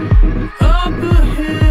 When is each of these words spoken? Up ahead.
Up 0.00 1.02
ahead. 1.02 1.67